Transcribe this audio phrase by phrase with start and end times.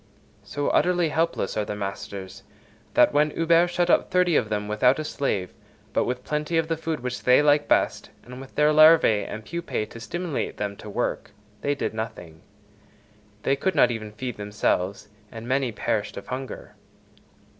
[0.41, 2.41] So utterly helpless are the masters,
[2.95, 5.53] that when Huber shut up thirty of them without a slave,
[5.93, 9.45] but with plenty of the food which they like best, and with their larvæ and
[9.45, 11.29] pupæ to stimulate them to work,
[11.61, 12.41] they did nothing;
[13.43, 16.73] they could not even feed themselves, and many perished of hunger.